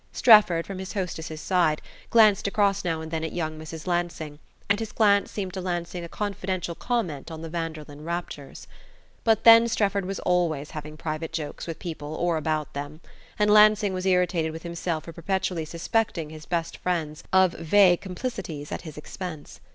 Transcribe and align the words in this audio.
Strefford, 0.11 0.65
from 0.65 0.79
his 0.79 0.93
hostess's 0.93 1.41
side, 1.41 1.79
glanced 2.09 2.47
across 2.47 2.83
now 2.83 3.01
and 3.01 3.11
then 3.11 3.23
at 3.23 3.33
young 3.33 3.59
Mrs. 3.59 3.85
Lansing, 3.85 4.39
and 4.67 4.79
his 4.79 4.91
glance 4.91 5.29
seemed 5.29 5.53
to 5.53 5.61
Lansing 5.61 6.03
a 6.03 6.09
confidential 6.09 6.73
comment 6.73 7.29
on 7.29 7.43
the 7.43 7.49
Vanderlyn 7.51 8.03
raptures. 8.03 8.65
But 9.23 9.43
then 9.43 9.67
Strefford 9.67 10.05
was 10.05 10.17
always 10.21 10.71
having 10.71 10.97
private 10.97 11.31
jokes 11.31 11.67
with 11.67 11.77
people 11.77 12.15
or 12.15 12.37
about 12.37 12.73
them; 12.73 12.99
and 13.37 13.51
Lansing 13.51 13.93
was 13.93 14.07
irritated 14.07 14.51
with 14.51 14.63
himself 14.63 15.03
for 15.03 15.13
perpetually 15.13 15.65
suspecting 15.65 16.31
his 16.31 16.47
best 16.47 16.77
friends 16.77 17.23
of 17.31 17.51
vague 17.51 18.01
complicities 18.01 18.71
at 18.71 18.81
his 18.81 18.97
expense. 18.97 19.59